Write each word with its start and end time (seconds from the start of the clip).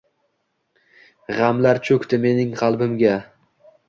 Gʻamlar 1.39 1.79
choʻkdi 1.89 2.19
mening 2.23 2.57
qalbimga 2.63 3.13